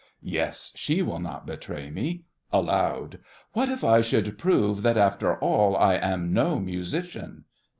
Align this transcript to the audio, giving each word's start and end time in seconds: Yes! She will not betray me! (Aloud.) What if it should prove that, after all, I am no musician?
Yes! 0.23 0.71
She 0.75 1.03
will 1.03 1.19
not 1.19 1.45
betray 1.45 1.91
me! 1.91 2.23
(Aloud.) 2.51 3.19
What 3.53 3.69
if 3.69 3.83
it 3.83 4.01
should 4.01 4.39
prove 4.39 4.81
that, 4.81 4.97
after 4.97 5.35
all, 5.37 5.77
I 5.77 5.93
am 5.93 6.33
no 6.33 6.59
musician? 6.59 7.45